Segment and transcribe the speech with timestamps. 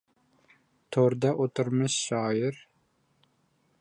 [0.95, 2.59] To‘rda o‘tirmish shoir: